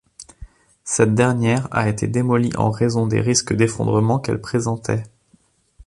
Cette 0.83 1.13
dernière 1.13 1.67
a 1.69 1.87
été 1.87 2.07
démolie 2.07 2.49
en 2.57 2.71
raison 2.71 3.05
des 3.05 3.21
risques 3.21 3.53
d'effondrement 3.53 4.17
qu'elle 4.17 4.41
présentait. 4.41 5.03